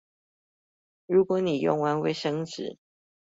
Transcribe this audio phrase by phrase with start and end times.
[1.05, 2.77] 如果你用完衛生紙